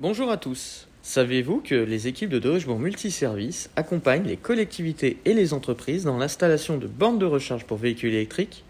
[0.00, 0.86] Bonjour à tous.
[1.02, 6.78] Savez-vous que les équipes de Multi Multiservice accompagnent les collectivités et les entreprises dans l'installation
[6.78, 8.62] de bornes de recharge pour véhicules électriques?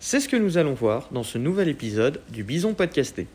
[0.00, 3.28] C'est ce que nous allons voir dans ce nouvel épisode du Bison Podcasté.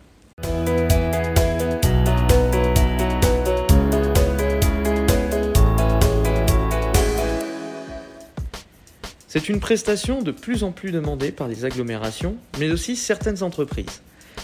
[9.30, 14.02] C'est une prestation de plus en plus demandée par les agglomérations, mais aussi certaines entreprises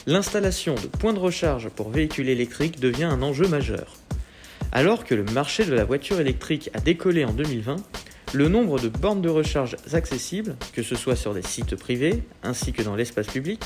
[0.07, 3.95] l'installation de points de recharge pour véhicules électriques devient un enjeu majeur.
[4.71, 7.77] Alors que le marché de la voiture électrique a décollé en 2020,
[8.33, 12.73] le nombre de bornes de recharge accessibles, que ce soit sur des sites privés ainsi
[12.73, 13.61] que dans l'espace public,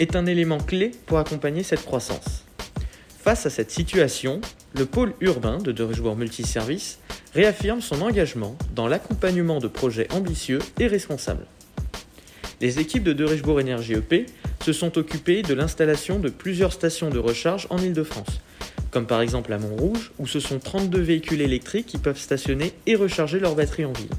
[0.00, 2.44] est un élément clé pour accompagner cette croissance.
[3.22, 4.40] Face à cette situation,
[4.74, 6.98] le pôle urbain de Multi Multiservice
[7.34, 11.46] réaffirme son engagement dans l'accompagnement de projets ambitieux et responsables.
[12.60, 14.26] Les équipes de De Énergie EP
[14.66, 18.40] se sont occupés de l'installation de plusieurs stations de recharge en Ile-de-France,
[18.90, 22.96] comme par exemple à Montrouge, où ce sont 32 véhicules électriques qui peuvent stationner et
[22.96, 24.10] recharger leurs batteries en ville.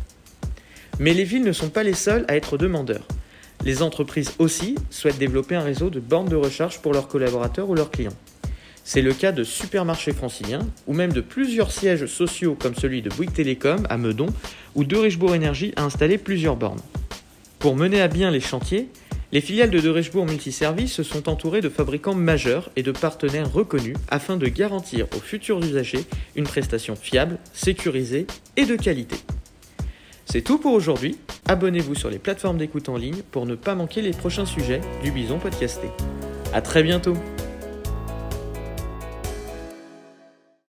[0.99, 3.05] Mais les villes ne sont pas les seules à être demandeurs.
[3.65, 7.75] Les entreprises aussi souhaitent développer un réseau de bornes de recharge pour leurs collaborateurs ou
[7.75, 8.15] leurs clients.
[8.85, 13.09] C'est le cas de supermarchés franciliens ou même de plusieurs sièges sociaux comme celui de
[13.09, 14.27] Bouygues Télécom à Meudon
[14.75, 16.79] où De Richebourg Énergie a installé plusieurs bornes.
[17.59, 18.87] Pour mener à bien les chantiers,
[19.31, 23.51] les filiales de De Richebourg Multiservice se sont entourées de fabricants majeurs et de partenaires
[23.51, 28.25] reconnus afin de garantir aux futurs usagers une prestation fiable, sécurisée
[28.55, 29.17] et de qualité.
[30.25, 31.17] C'est tout pour aujourd'hui.
[31.47, 35.11] Abonnez-vous sur les plateformes d'écoute en ligne pour ne pas manquer les prochains sujets du
[35.11, 35.87] Bison Podcasté.
[36.53, 37.13] A très bientôt